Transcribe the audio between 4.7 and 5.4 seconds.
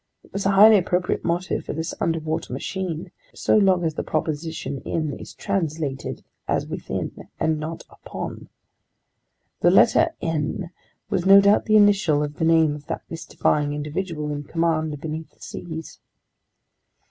in is